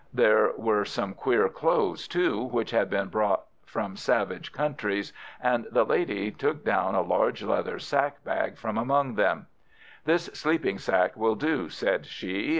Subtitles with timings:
[0.15, 5.83] There were some queer clothes, too, which had been brought from savage countries, and the
[5.85, 9.45] lady took down a large leather sack bag from among them.
[10.05, 12.49] "This sleeping sack will do," said she.